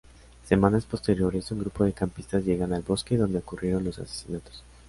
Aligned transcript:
Semanas 0.45 0.85
posteriores, 0.85 1.51
un 1.51 1.59
grupo 1.59 1.83
de 1.83 1.93
campistas 1.93 2.43
llegan 2.43 2.73
al 2.73 2.81
bosque 2.81 3.17
donde 3.17 3.37
ocurrieron 3.37 3.83
los 3.83 3.99
asesinatos. 3.99 4.63